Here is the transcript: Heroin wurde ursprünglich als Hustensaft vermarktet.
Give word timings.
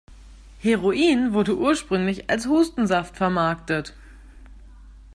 Heroin 0.57 1.33
wurde 1.33 1.55
ursprünglich 1.55 2.27
als 2.27 2.47
Hustensaft 2.47 3.17
vermarktet. 3.17 3.93